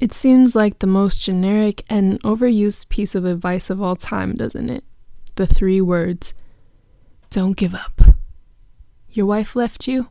It 0.00 0.12
seems 0.12 0.54
like 0.54 0.78
the 0.78 0.86
most 0.86 1.22
generic 1.22 1.82
and 1.88 2.22
overused 2.22 2.88
piece 2.88 3.14
of 3.14 3.24
advice 3.24 3.70
of 3.70 3.80
all 3.80 3.96
time, 3.96 4.36
doesn't 4.36 4.68
it? 4.68 4.84
The 5.36 5.46
three 5.46 5.80
words 5.80 6.34
Don't 7.30 7.56
give 7.56 7.74
up. 7.74 8.02
Your 9.10 9.26
wife 9.26 9.56
left 9.56 9.88
you? 9.88 10.08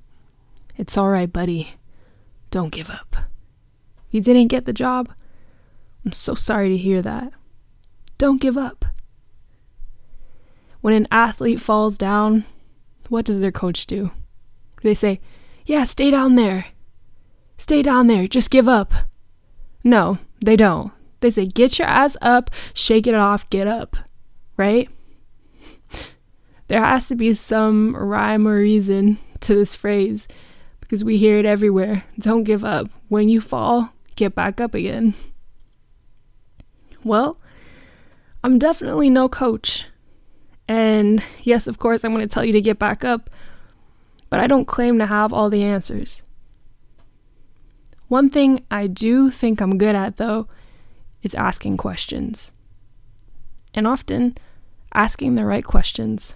It's 0.77 0.97
alright, 0.97 1.31
buddy. 1.31 1.75
Don't 2.49 2.71
give 2.71 2.89
up. 2.89 3.15
You 4.09 4.21
didn't 4.21 4.47
get 4.47 4.65
the 4.65 4.73
job? 4.73 5.11
I'm 6.03 6.11
so 6.13 6.35
sorry 6.35 6.69
to 6.69 6.77
hear 6.77 7.01
that. 7.01 7.33
Don't 8.17 8.41
give 8.41 8.57
up. 8.57 8.85
When 10.81 10.93
an 10.93 11.07
athlete 11.11 11.61
falls 11.61 11.97
down, 11.97 12.45
what 13.09 13.25
does 13.25 13.39
their 13.39 13.51
coach 13.51 13.85
do? 13.85 14.11
They 14.83 14.93
say, 14.93 15.19
Yeah, 15.65 15.83
stay 15.83 16.11
down 16.11 16.35
there. 16.35 16.67
Stay 17.57 17.81
down 17.81 18.07
there. 18.07 18.27
Just 18.27 18.49
give 18.49 18.67
up. 18.67 18.93
No, 19.85 20.17
they 20.43 20.57
don't. 20.57 20.91
They 21.21 21.29
say, 21.29 21.45
Get 21.45 21.79
your 21.79 21.87
ass 21.87 22.17
up, 22.21 22.49
shake 22.73 23.07
it 23.07 23.15
off, 23.15 23.49
get 23.49 23.67
up. 23.67 23.95
Right? 24.57 24.89
There 26.67 26.83
has 26.83 27.07
to 27.09 27.15
be 27.15 27.31
some 27.35 27.95
rhyme 27.95 28.47
or 28.47 28.57
reason 28.57 29.19
to 29.41 29.53
this 29.53 29.75
phrase 29.75 30.27
because 30.79 31.03
we 31.03 31.17
hear 31.19 31.37
it 31.37 31.45
everywhere. 31.45 32.03
Don't 32.17 32.43
give 32.43 32.65
up. 32.65 32.89
When 33.07 33.29
you 33.29 33.39
fall, 33.39 33.93
get 34.15 34.33
back 34.33 34.59
up 34.59 34.73
again. 34.73 35.13
Well, 37.03 37.37
I'm 38.43 38.57
definitely 38.57 39.11
no 39.11 39.29
coach. 39.29 39.85
And 40.67 41.23
yes, 41.43 41.67
of 41.67 41.77
course, 41.77 42.03
I'm 42.03 42.15
going 42.15 42.27
to 42.27 42.33
tell 42.33 42.43
you 42.43 42.53
to 42.53 42.61
get 42.61 42.79
back 42.79 43.03
up, 43.03 43.29
but 44.31 44.39
I 44.39 44.47
don't 44.47 44.65
claim 44.65 44.97
to 44.97 45.05
have 45.05 45.31
all 45.31 45.51
the 45.51 45.63
answers. 45.63 46.23
One 48.07 48.29
thing 48.29 48.65
I 48.69 48.87
do 48.87 49.31
think 49.31 49.61
I'm 49.61 49.77
good 49.77 49.95
at, 49.95 50.17
though, 50.17 50.47
is 51.23 51.35
asking 51.35 51.77
questions. 51.77 52.51
And 53.73 53.87
often, 53.87 54.37
asking 54.93 55.35
the 55.35 55.45
right 55.45 55.63
questions. 55.63 56.35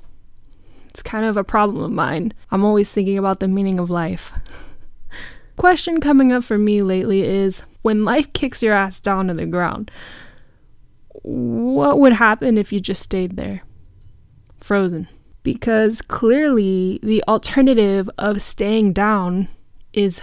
It's 0.90 1.02
kind 1.02 1.26
of 1.26 1.38
a 1.38 1.44
problem 1.44 1.84
of 1.84 1.92
mine. 1.92 2.34
I'm 2.52 2.66
always 2.66 2.92
thinking 2.92 3.18
about 3.18 3.40
the 3.40 3.48
meaning 3.48 3.80
of 3.80 3.90
life. 3.90 4.32
Question 5.58 6.00
coming 6.00 6.32
up 6.32 6.44
for 6.46 6.58
me 6.58 6.82
lately 6.82 7.22
is 7.22 7.64
when 7.82 8.06
life 8.06 8.32
kicks 8.34 8.64
your 8.64 8.74
ass 8.74 9.00
down 9.00 9.28
to 9.28 9.34
the 9.34 9.46
ground, 9.46 9.92
what 11.22 12.00
would 12.00 12.14
happen 12.14 12.58
if 12.58 12.72
you 12.72 12.80
just 12.80 13.02
stayed 13.02 13.36
there? 13.36 13.62
frozen. 14.70 15.08
Because 15.44 16.02
clearly, 16.02 17.00
the 17.02 17.24
alternative 17.28 18.10
of 18.18 18.42
staying 18.42 18.94
down 18.94 19.48
is 19.94 20.22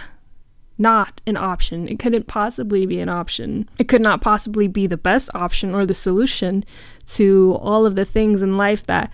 not 0.77 1.21
an 1.25 1.37
option. 1.37 1.87
It 1.87 1.99
couldn't 1.99 2.27
possibly 2.27 2.85
be 2.85 2.99
an 2.99 3.09
option. 3.09 3.67
It 3.79 3.87
could 3.87 4.01
not 4.01 4.21
possibly 4.21 4.67
be 4.67 4.87
the 4.87 4.97
best 4.97 5.29
option 5.33 5.73
or 5.73 5.85
the 5.85 5.93
solution 5.93 6.63
to 7.07 7.57
all 7.61 7.85
of 7.85 7.95
the 7.95 8.05
things 8.05 8.41
in 8.41 8.57
life 8.57 8.85
that 8.85 9.11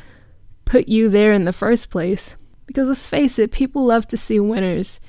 put 0.65 0.87
you 0.87 1.09
there 1.09 1.33
in 1.33 1.45
the 1.45 1.53
first 1.53 1.89
place. 1.89 2.35
Because 2.65 2.87
let's 2.87 3.07
face 3.07 3.39
it, 3.39 3.51
people 3.51 3.85
love 3.85 4.07
to 4.07 4.17
see 4.17 4.39
winners. 4.39 4.99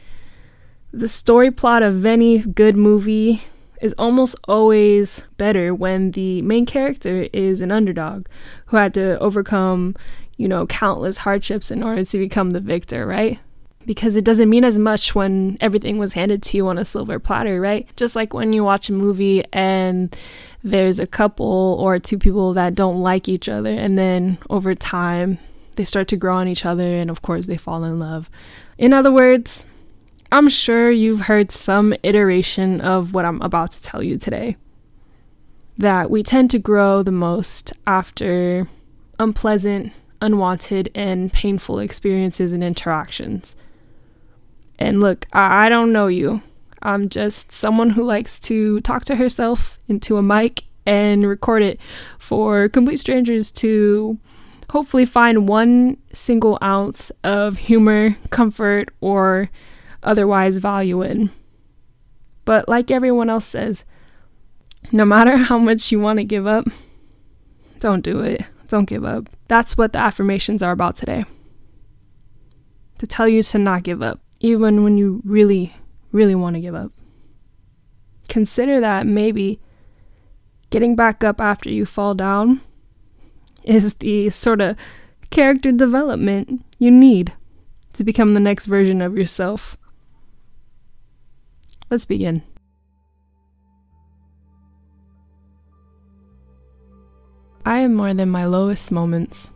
The 0.93 1.09
story 1.09 1.51
plot 1.51 1.83
of 1.83 2.07
any 2.07 2.39
good 2.39 2.77
movie 2.77 3.43
is 3.81 3.95
almost 3.99 4.37
always 4.47 5.23
better 5.37 5.75
when 5.75 6.13
the 6.13 6.41
main 6.43 6.67
character 6.67 7.29
is 7.33 7.61
an 7.61 7.73
underdog 7.73 8.27
who 8.67 8.77
had 8.77 8.95
to 8.95 9.19
overcome, 9.19 9.95
you 10.37 10.49
know, 10.49 10.67
countless 10.67 11.19
hardships 11.19 11.71
in 11.71 11.83
order 11.83 12.05
to 12.05 12.19
become 12.19 12.51
the 12.51 12.61
victor, 12.61 13.07
right? 13.07 13.39
Because 13.87 14.17
it 14.17 14.25
doesn't 14.25 14.49
mean 14.49 14.65
as 14.65 14.79
much 14.79 15.15
when 15.15 15.59
everything 15.61 15.99
was 15.99 16.15
handed 16.15 16.43
to 16.45 16.57
you 16.57 16.69
on 16.69 16.79
a 16.79 16.85
silver 16.85 17.19
platter, 17.19 17.61
right? 17.61 17.87
Just 17.97 18.17
like 18.17 18.33
when 18.33 18.53
you 18.53 18.65
watch 18.65 18.89
a 18.89 18.93
movie 18.93 19.45
and 19.53 20.15
there's 20.63 20.99
a 20.99 21.07
couple 21.07 21.77
or 21.79 21.99
two 21.99 22.19
people 22.19 22.55
that 22.55 22.75
don't 22.75 23.03
like 23.03 23.29
each 23.29 23.49
other, 23.49 23.71
and 23.71 23.99
then 23.99 24.39
over 24.49 24.75
time 24.75 25.39
they 25.77 25.85
start 25.85 26.09
to 26.09 26.17
grow 26.17 26.37
on 26.37 26.49
each 26.49 26.65
other, 26.65 26.95
and 26.95 27.11
of 27.11 27.21
course 27.21 27.47
they 27.47 27.59
fall 27.59 27.85
in 27.85 27.99
love. 27.99 28.31
In 28.79 28.95
other 28.95 29.13
words, 29.13 29.67
I'm 30.33 30.49
sure 30.49 30.91
you've 30.91 31.21
heard 31.21 31.53
some 31.53 31.95
iteration 32.03 32.81
of 32.81 33.13
what 33.13 33.25
I'm 33.27 33.43
about 33.43 33.73
to 33.73 33.83
tell 33.83 34.03
you 34.03 34.17
today. 34.17 34.57
That 35.77 36.11
we 36.11 36.23
tend 36.23 36.51
to 36.53 36.59
grow 36.59 37.03
the 37.03 37.13
most 37.13 37.73
after 37.87 38.67
unpleasant, 39.19 39.93
unwanted, 40.23 40.91
and 40.95 41.33
painful 41.33 41.81
experiences 41.81 42.53
and 42.53 42.65
interactions. 42.65 43.57
And 44.79 45.01
look, 45.01 45.27
I, 45.33 45.67
I 45.67 45.69
don't 45.69 45.93
know 45.93 46.07
you. 46.07 46.43
I'm 46.83 47.09
just 47.09 47.53
someone 47.53 47.91
who 47.91 48.03
likes 48.03 48.39
to 48.41 48.81
talk 48.81 49.05
to 49.07 49.17
herself 49.17 49.79
into 49.89 50.17
a 50.17 50.23
mic 50.23 50.65
and 50.87 51.27
record 51.27 51.63
it 51.63 51.81
for 52.19 52.69
complete 52.69 52.99
strangers 52.99 53.51
to 53.53 54.19
hopefully 54.71 55.07
find 55.07 55.49
one 55.49 55.97
single 56.13 56.59
ounce 56.63 57.11
of 57.23 57.57
humor, 57.57 58.17
comfort, 58.31 58.91
or 59.01 59.49
otherwise 60.03 60.59
value 60.59 61.03
in. 61.03 61.31
But 62.45 62.69
like 62.69 62.91
everyone 62.91 63.31
else 63.31 63.47
says, 63.47 63.85
no 64.93 65.05
matter 65.05 65.37
how 65.37 65.59
much 65.59 65.91
you 65.91 66.01
want 66.01 66.19
to 66.19 66.25
give 66.25 66.47
up, 66.47 66.67
don't 67.79 68.03
do 68.03 68.21
it. 68.21 68.43
Don't 68.69 68.87
give 68.87 69.05
up. 69.05 69.29
That's 69.49 69.77
what 69.77 69.93
the 69.93 69.99
affirmations 69.99 70.63
are 70.63 70.73
about 70.73 70.97
today. 70.97 71.25
To 72.99 73.07
tell 73.07 73.29
you 73.29 73.43
to 73.43 73.59
not 73.59 73.83
give 73.83 74.03
up, 74.03 74.21
even 74.45 74.85
when 74.85 74.99
you 74.99 75.23
really, 75.25 75.75
really 76.13 76.35
want 76.35 76.55
to 76.55 76.61
give 76.61 76.75
up. 76.75 76.93
Consider 78.29 78.79
that 78.79 79.07
maybe 79.07 79.59
getting 80.69 80.95
back 80.95 81.25
up 81.25 81.41
after 81.41 81.71
you 81.71 81.87
fall 81.87 82.15
down 82.15 82.61
is 83.63 83.95
the 83.95 84.29
sort 84.29 84.61
of 84.61 84.77
character 85.31 85.73
development 85.73 86.63
you 86.79 86.91
need 86.91 87.33
to 87.95 88.05
become 88.05 88.35
the 88.35 88.41
next 88.41 88.67
version 88.67 89.01
of 89.01 89.17
yourself. 89.17 89.79
Let's 91.91 92.05
begin. 92.05 92.43
I 97.65 97.79
am 97.79 97.95
more 97.95 98.13
than 98.13 98.29
my 98.29 98.45
lowest 98.45 98.93
moments. 98.93 99.51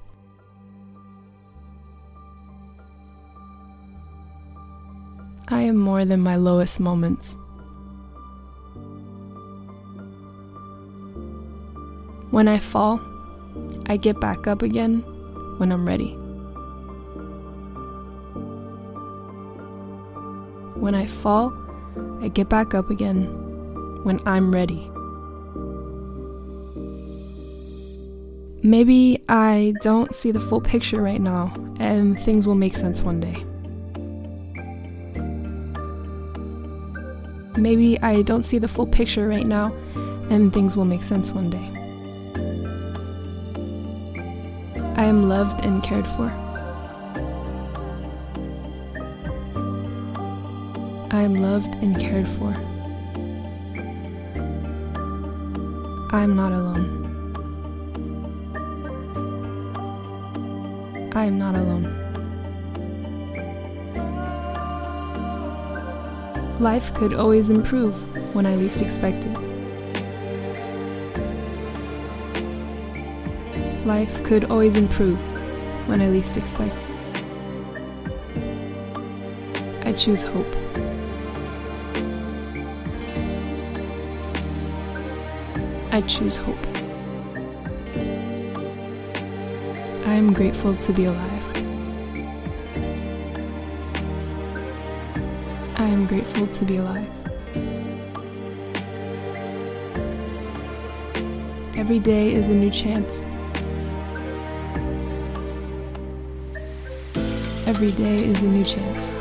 I 5.51 5.63
am 5.63 5.79
more 5.79 6.05
than 6.05 6.21
my 6.21 6.37
lowest 6.37 6.79
moments. 6.79 7.39
When 12.31 12.49
I 12.49 12.59
fall, 12.59 13.01
I 13.87 13.97
get 13.97 14.21
back 14.21 14.47
up 14.47 14.61
again 14.61 15.01
when 15.57 15.73
I'm 15.73 15.87
ready. 15.87 16.11
When 20.79 20.95
I 20.95 21.07
fall, 21.07 21.55
I 22.21 22.29
get 22.29 22.51
back 22.51 22.75
up 22.75 22.91
again 22.91 23.25
when 24.05 24.21
I'm 24.27 24.53
ready. 24.53 24.91
Maybe 28.63 29.25
I 29.31 29.73
don't 29.83 30.15
see 30.15 30.31
the 30.31 30.41
full 30.41 30.61
picture 30.61 31.01
right 31.01 31.21
now, 31.21 31.55
and 31.81 32.21
things 32.21 32.47
will 32.47 32.55
make 32.55 32.77
sense 32.77 33.01
one 33.01 33.21
day. 33.21 33.43
Maybe 37.59 38.01
I 38.01 38.23
don't 38.23 38.45
see 38.45 38.59
the 38.59 38.69
full 38.69 38.87
picture 38.87 39.27
right 39.27 39.47
now, 39.47 39.73
and 40.31 40.53
things 40.53 40.77
will 40.77 40.85
make 40.85 41.03
sense 41.03 41.31
one 41.31 41.51
day. 41.51 41.69
I 44.97 45.05
am 45.05 45.29
loved 45.29 45.65
and 45.65 45.83
cared 45.83 46.07
for. 46.07 46.31
I 51.11 51.23
am 51.23 51.35
loved 51.43 51.75
and 51.83 51.99
cared 51.99 52.29
for. 52.29 52.55
I 56.13 56.23
am 56.23 56.37
not 56.37 56.53
alone. 56.53 56.95
I 61.15 61.25
am 61.25 61.39
not 61.39 61.57
alone. 61.57 61.98
Life 66.61 66.93
could 66.95 67.15
always 67.15 67.51
improve 67.51 67.95
when 68.35 68.45
I 68.45 68.57
least 68.57 68.83
expect 68.83 69.25
it. 69.25 69.39
Life 73.87 74.25
could 74.25 74.47
always 74.47 74.75
improve 74.75 75.23
when 75.89 76.03
I 76.03 76.09
least 76.09 76.37
expect 76.37 76.83
it. 76.83 76.89
I 79.87 79.93
choose 79.93 80.25
hope. 80.25 80.53
I 85.93 86.03
choose 86.09 86.39
hope. 86.39 86.67
I 90.07 90.15
am 90.15 90.33
grateful 90.33 90.77
to 90.77 90.93
be 90.93 91.05
alive. 91.05 91.38
Am 95.89 96.07
grateful 96.07 96.47
to 96.47 96.65
be 96.65 96.77
alive. 96.77 97.09
Every 101.77 101.99
day 101.99 102.33
is 102.33 102.49
a 102.49 102.55
new 102.55 102.71
chance. 102.71 103.23
Every 107.67 107.93
day 107.93 108.25
is 108.25 108.43
a 108.43 108.47
new 108.47 108.65
chance. 108.65 109.13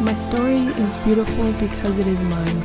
My 0.00 0.14
story 0.16 0.66
is 0.84 0.96
beautiful 0.98 1.52
because 1.52 1.98
it 1.98 2.06
is 2.06 2.22
mine. 2.22 2.60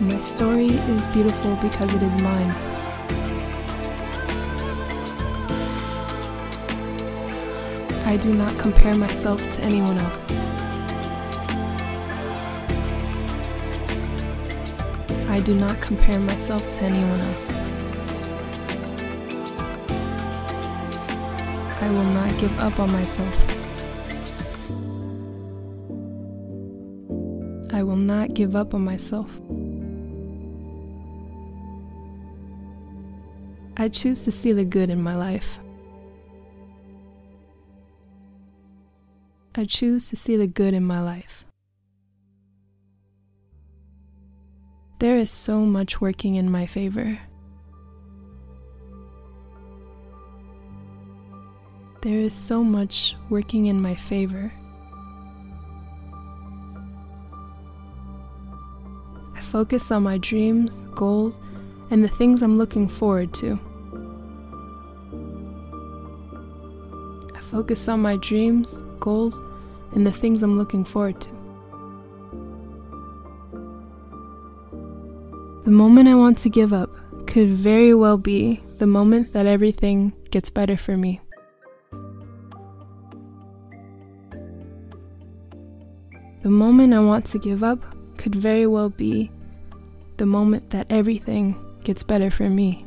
My 0.00 0.22
story 0.22 0.68
is 0.68 1.06
beautiful 1.08 1.56
because 1.56 1.92
it 1.94 2.02
is 2.02 2.14
mine. 2.22 2.71
I 8.04 8.16
do 8.16 8.34
not 8.34 8.58
compare 8.58 8.94
myself 8.94 9.40
to 9.50 9.62
anyone 9.62 9.98
else. 9.98 10.30
I 15.28 15.40
do 15.40 15.54
not 15.54 15.80
compare 15.80 16.18
myself 16.18 16.70
to 16.72 16.82
anyone 16.82 17.20
else. 17.20 17.52
I 21.80 21.88
will 21.88 22.04
not 22.04 22.38
give 22.38 22.52
up 22.58 22.78
on 22.78 22.92
myself. 22.92 23.34
I 27.72 27.82
will 27.82 27.96
not 27.96 28.34
give 28.34 28.54
up 28.54 28.74
on 28.74 28.84
myself. 28.84 29.30
I 33.78 33.88
choose 33.88 34.22
to 34.24 34.30
see 34.30 34.52
the 34.52 34.64
good 34.64 34.90
in 34.90 35.02
my 35.02 35.16
life. 35.16 35.58
I 39.54 39.66
choose 39.66 40.08
to 40.08 40.16
see 40.16 40.36
the 40.36 40.46
good 40.46 40.72
in 40.72 40.82
my 40.82 41.02
life. 41.02 41.44
There 44.98 45.18
is 45.18 45.30
so 45.30 45.60
much 45.60 46.00
working 46.00 46.36
in 46.36 46.50
my 46.50 46.64
favor. 46.64 47.18
There 52.00 52.18
is 52.18 52.34
so 52.34 52.64
much 52.64 53.14
working 53.28 53.66
in 53.66 53.82
my 53.82 53.94
favor. 53.94 54.50
I 59.36 59.40
focus 59.40 59.92
on 59.92 60.04
my 60.04 60.16
dreams, 60.16 60.86
goals, 60.94 61.38
and 61.90 62.02
the 62.02 62.08
things 62.08 62.40
I'm 62.42 62.56
looking 62.56 62.88
forward 62.88 63.34
to. 63.34 63.58
I 67.34 67.40
focus 67.50 67.86
on 67.88 68.00
my 68.00 68.16
dreams, 68.16 68.82
goals, 69.02 69.42
and 69.92 70.06
the 70.06 70.12
things 70.12 70.42
I'm 70.42 70.56
looking 70.56 70.84
forward 70.84 71.20
to. 71.20 71.30
The 75.64 75.70
moment 75.70 76.08
I 76.08 76.14
want 76.14 76.38
to 76.38 76.48
give 76.48 76.72
up 76.72 76.90
could 77.26 77.50
very 77.50 77.92
well 77.94 78.16
be 78.16 78.62
the 78.78 78.86
moment 78.86 79.32
that 79.34 79.46
everything 79.46 80.12
gets 80.30 80.48
better 80.48 80.76
for 80.76 80.96
me. 80.96 81.20
The 86.42 86.50
moment 86.50 86.92
I 86.94 87.00
want 87.00 87.26
to 87.26 87.38
give 87.38 87.62
up 87.62 87.80
could 88.16 88.34
very 88.34 88.66
well 88.66 88.88
be 88.88 89.30
the 90.16 90.26
moment 90.26 90.70
that 90.70 90.86
everything 90.90 91.54
gets 91.84 92.02
better 92.02 92.30
for 92.30 92.48
me. 92.48 92.84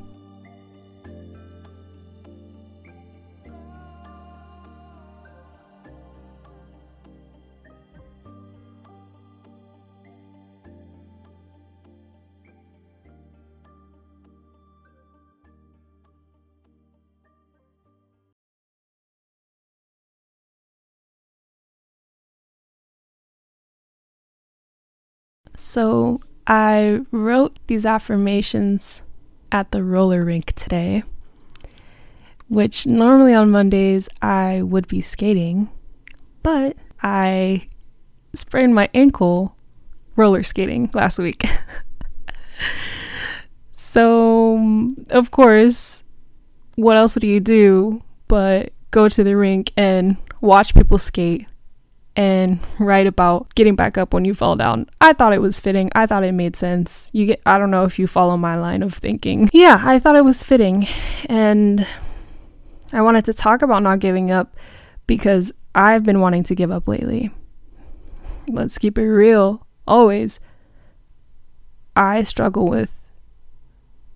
So 25.57 26.19
I 26.47 27.01
wrote 27.11 27.59
these 27.67 27.85
affirmations 27.85 29.01
at 29.51 29.71
the 29.71 29.83
roller 29.83 30.23
rink 30.23 30.53
today, 30.53 31.03
which 32.47 32.85
normally 32.85 33.33
on 33.33 33.51
Mondays 33.51 34.09
I 34.21 34.61
would 34.61 34.87
be 34.87 35.01
skating, 35.01 35.69
but 36.43 36.75
I 37.01 37.69
sprained 38.33 38.75
my 38.75 38.89
ankle 38.93 39.55
roller 40.15 40.43
skating 40.43 40.89
last 40.93 41.17
week. 41.17 41.43
so, 43.73 44.93
of 45.09 45.31
course, 45.31 46.03
what 46.75 46.97
else 46.97 47.15
do 47.15 47.27
you 47.27 47.39
do 47.39 48.01
but 48.27 48.71
go 48.91 49.07
to 49.07 49.23
the 49.23 49.35
rink 49.35 49.71
and 49.77 50.17
watch 50.41 50.73
people 50.73 50.97
skate 50.97 51.47
and 52.15 52.59
write 52.79 53.07
about 53.07 53.53
getting 53.55 53.75
back 53.75 53.97
up 53.97 54.13
when 54.13 54.25
you 54.25 54.33
fall 54.33 54.55
down. 54.55 54.87
I 55.01 55.13
thought 55.13 55.33
it 55.33 55.41
was 55.41 55.59
fitting. 55.59 55.91
I 55.95 56.05
thought 56.05 56.23
it 56.23 56.31
made 56.31 56.55
sense. 56.55 57.09
You 57.13 57.25
get 57.27 57.41
I 57.45 57.57
don't 57.57 57.71
know 57.71 57.83
if 57.83 57.99
you 57.99 58.07
follow 58.07 58.37
my 58.37 58.55
line 58.57 58.83
of 58.83 58.93
thinking. 58.93 59.49
Yeah, 59.53 59.81
I 59.83 59.99
thought 59.99 60.15
it 60.15 60.25
was 60.25 60.43
fitting 60.43 60.87
and 61.27 61.85
I 62.93 63.01
wanted 63.01 63.25
to 63.25 63.33
talk 63.33 63.61
about 63.61 63.83
not 63.83 63.99
giving 63.99 64.31
up 64.31 64.55
because 65.07 65.51
I've 65.73 66.03
been 66.03 66.21
wanting 66.21 66.43
to 66.43 66.55
give 66.55 66.71
up 66.71 66.87
lately. 66.87 67.31
Let's 68.47 68.77
keep 68.77 68.97
it 68.97 69.09
real. 69.09 69.65
Always. 69.87 70.39
I 71.95 72.23
struggle 72.23 72.67
with 72.67 72.91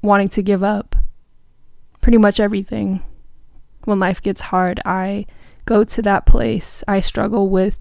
wanting 0.01 0.29
to 0.29 0.41
give 0.41 0.63
up 0.63 0.95
pretty 2.01 2.17
much 2.17 2.39
everything. 2.39 3.03
When 3.85 3.99
life 3.99 4.21
gets 4.21 4.41
hard, 4.41 4.81
I 4.85 5.25
go 5.69 5.83
to 5.83 6.01
that 6.01 6.25
place, 6.25 6.83
I 6.87 6.99
struggle 6.99 7.47
with 7.47 7.77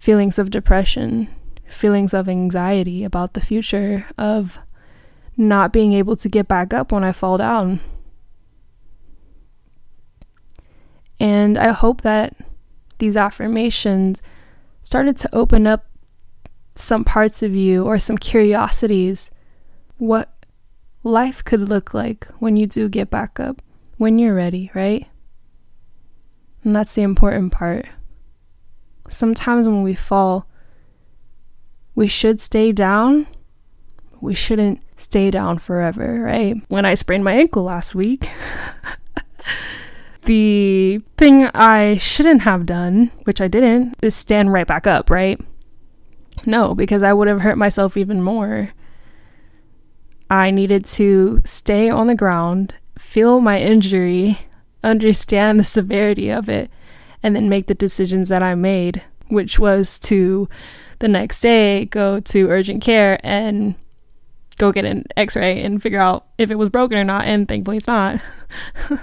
feelings 0.00 0.40
of 0.40 0.50
depression, 0.50 1.28
feelings 1.68 2.12
of 2.12 2.28
anxiety 2.28 3.04
about 3.04 3.34
the 3.34 3.40
future, 3.40 4.06
of 4.18 4.58
not 5.36 5.72
being 5.72 5.92
able 5.92 6.16
to 6.16 6.28
get 6.28 6.48
back 6.48 6.74
up 6.74 6.90
when 6.90 7.04
I 7.04 7.12
fall 7.12 7.38
down. 7.38 7.78
And 11.20 11.56
I 11.56 11.68
hope 11.68 12.02
that 12.02 12.34
these 12.98 13.16
affirmations 13.16 14.20
started 14.82 15.16
to 15.18 15.32
open 15.32 15.64
up 15.64 15.86
some 16.74 17.04
parts 17.04 17.40
of 17.40 17.54
you 17.54 17.84
or 17.84 18.00
some 18.00 18.18
curiosities 18.18 19.30
what 19.98 20.28
life 21.04 21.44
could 21.44 21.68
look 21.68 21.94
like 21.94 22.26
when 22.40 22.56
you 22.56 22.66
do 22.66 22.88
get 22.88 23.10
back 23.10 23.38
up, 23.38 23.62
when 23.96 24.18
you're 24.18 24.34
ready, 24.34 24.72
right? 24.74 25.06
And 26.66 26.74
that's 26.74 26.96
the 26.96 27.02
important 27.02 27.52
part. 27.52 27.86
Sometimes 29.08 29.68
when 29.68 29.84
we 29.84 29.94
fall, 29.94 30.48
we 31.94 32.08
should 32.08 32.40
stay 32.40 32.72
down. 32.72 33.28
We 34.20 34.34
shouldn't 34.34 34.80
stay 34.96 35.30
down 35.30 35.60
forever, 35.60 36.20
right? 36.22 36.56
When 36.66 36.84
I 36.84 36.94
sprained 36.94 37.22
my 37.22 37.34
ankle 37.34 37.62
last 37.62 37.94
week, 37.94 38.28
the 40.24 41.00
thing 41.16 41.46
I 41.54 41.98
shouldn't 41.98 42.40
have 42.40 42.66
done, 42.66 43.12
which 43.22 43.40
I 43.40 43.46
didn't, 43.46 43.94
is 44.02 44.16
stand 44.16 44.52
right 44.52 44.66
back 44.66 44.88
up, 44.88 45.08
right? 45.08 45.40
No, 46.46 46.74
because 46.74 47.04
I 47.04 47.12
would 47.12 47.28
have 47.28 47.42
hurt 47.42 47.58
myself 47.58 47.96
even 47.96 48.22
more. 48.22 48.70
I 50.28 50.50
needed 50.50 50.84
to 50.86 51.42
stay 51.44 51.88
on 51.88 52.08
the 52.08 52.16
ground, 52.16 52.74
feel 52.98 53.40
my 53.40 53.60
injury, 53.60 54.40
understand 54.82 55.58
the 55.58 55.64
severity 55.64 56.30
of 56.30 56.48
it, 56.48 56.70
and 57.22 57.34
then 57.34 57.48
make 57.48 57.66
the 57.66 57.74
decisions 57.74 58.28
that 58.28 58.42
I 58.42 58.54
made, 58.54 59.02
which 59.28 59.58
was 59.58 59.98
to 60.00 60.48
the 60.98 61.08
next 61.08 61.40
day 61.40 61.84
go 61.86 62.20
to 62.20 62.48
urgent 62.48 62.82
care 62.82 63.20
and 63.22 63.74
go 64.58 64.72
get 64.72 64.84
an 64.84 65.04
x 65.16 65.36
ray 65.36 65.62
and 65.62 65.82
figure 65.82 66.00
out 66.00 66.26
if 66.38 66.50
it 66.50 66.56
was 66.56 66.68
broken 66.68 66.98
or 66.98 67.04
not, 67.04 67.24
and 67.24 67.48
thankfully 67.48 67.76
it's 67.78 67.86
not. 67.86 68.20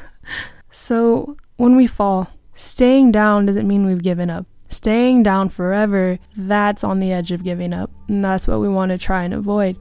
so 0.71 1.37
when 1.57 1.75
we 1.75 1.87
fall, 1.87 2.29
staying 2.55 3.11
down 3.11 3.45
doesn't 3.45 3.67
mean 3.67 3.85
we've 3.85 4.03
given 4.03 4.29
up. 4.29 4.45
Staying 4.69 5.21
down 5.21 5.49
forever, 5.49 6.17
that's 6.35 6.83
on 6.83 6.99
the 6.99 7.11
edge 7.11 7.31
of 7.31 7.43
giving 7.43 7.73
up, 7.73 7.91
and 8.07 8.25
that's 8.25 8.47
what 8.47 8.59
we 8.59 8.67
want 8.67 8.89
to 8.89 8.97
try 8.97 9.23
and 9.23 9.33
avoid. 9.33 9.77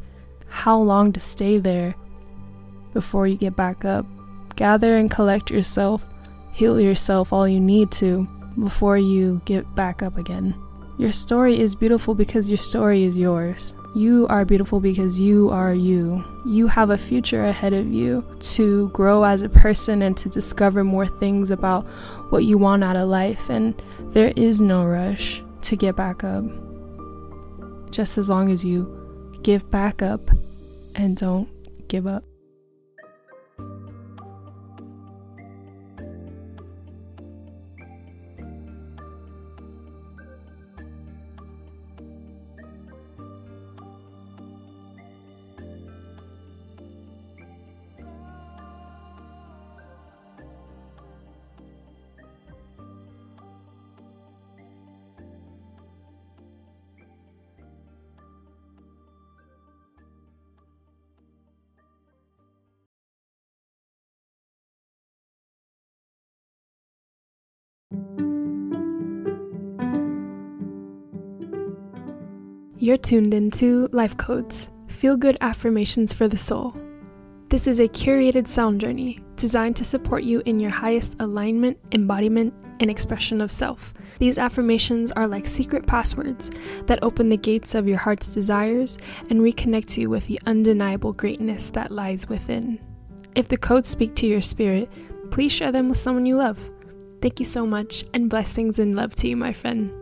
How 0.48 0.78
long 0.78 1.12
to 1.14 1.20
stay 1.20 1.58
there 1.58 1.94
before 2.92 3.26
you 3.26 3.38
get 3.38 3.56
back 3.56 3.86
up? 3.86 4.04
Gather 4.56 4.96
and 4.96 5.10
collect 5.10 5.50
yourself, 5.50 6.06
heal 6.52 6.80
yourself 6.80 7.32
all 7.32 7.48
you 7.48 7.60
need 7.60 7.90
to 7.92 8.28
before 8.58 8.98
you 8.98 9.40
get 9.44 9.74
back 9.74 10.02
up 10.02 10.16
again. 10.16 10.54
Your 10.98 11.12
story 11.12 11.58
is 11.58 11.74
beautiful 11.74 12.14
because 12.14 12.48
your 12.48 12.58
story 12.58 13.04
is 13.04 13.16
yours. 13.18 13.74
You 13.94 14.26
are 14.28 14.44
beautiful 14.44 14.80
because 14.80 15.20
you 15.20 15.50
are 15.50 15.74
you. 15.74 16.24
You 16.46 16.66
have 16.66 16.90
a 16.90 16.98
future 16.98 17.44
ahead 17.44 17.74
of 17.74 17.92
you 17.92 18.24
to 18.40 18.88
grow 18.90 19.22
as 19.24 19.42
a 19.42 19.48
person 19.48 20.00
and 20.02 20.16
to 20.16 20.28
discover 20.28 20.82
more 20.82 21.06
things 21.06 21.50
about 21.50 21.86
what 22.30 22.44
you 22.44 22.56
want 22.56 22.84
out 22.84 22.96
of 22.96 23.08
life. 23.08 23.50
And 23.50 23.80
there 24.12 24.32
is 24.36 24.62
no 24.62 24.84
rush. 24.84 25.42
to 25.62 25.76
get 25.76 25.96
back 25.96 26.24
up. 26.24 26.44
Just 27.90 28.18
as 28.18 28.28
long 28.28 28.50
as 28.50 28.64
you 28.64 28.86
give 29.42 29.70
back 29.70 30.02
up 30.02 30.30
and 30.94 31.16
don't 31.16 31.48
give 31.88 32.06
up. 32.06 32.24
You're 72.82 72.96
tuned 72.96 73.32
into 73.32 73.88
Life 73.92 74.16
Codes, 74.16 74.66
feel 74.88 75.16
good 75.16 75.38
affirmations 75.40 76.12
for 76.12 76.26
the 76.26 76.36
soul. 76.36 76.76
This 77.48 77.68
is 77.68 77.78
a 77.78 77.86
curated 77.86 78.48
sound 78.48 78.80
journey 78.80 79.20
designed 79.36 79.76
to 79.76 79.84
support 79.84 80.24
you 80.24 80.42
in 80.46 80.58
your 80.58 80.72
highest 80.72 81.14
alignment, 81.20 81.78
embodiment, 81.92 82.52
and 82.80 82.90
expression 82.90 83.40
of 83.40 83.52
self. 83.52 83.94
These 84.18 84.36
affirmations 84.36 85.12
are 85.12 85.28
like 85.28 85.46
secret 85.46 85.86
passwords 85.86 86.50
that 86.86 86.98
open 87.04 87.28
the 87.28 87.36
gates 87.36 87.76
of 87.76 87.86
your 87.86 87.98
heart's 87.98 88.34
desires 88.34 88.98
and 89.30 89.42
reconnect 89.42 89.96
you 89.96 90.10
with 90.10 90.26
the 90.26 90.40
undeniable 90.46 91.12
greatness 91.12 91.70
that 91.70 91.92
lies 91.92 92.28
within. 92.28 92.80
If 93.36 93.46
the 93.46 93.58
codes 93.58 93.90
speak 93.90 94.16
to 94.16 94.26
your 94.26 94.42
spirit, 94.42 94.90
please 95.30 95.52
share 95.52 95.70
them 95.70 95.88
with 95.88 95.98
someone 95.98 96.26
you 96.26 96.34
love. 96.34 96.58
Thank 97.20 97.38
you 97.38 97.46
so 97.46 97.64
much, 97.64 98.02
and 98.12 98.28
blessings 98.28 98.80
and 98.80 98.96
love 98.96 99.14
to 99.14 99.28
you, 99.28 99.36
my 99.36 99.52
friend. 99.52 100.01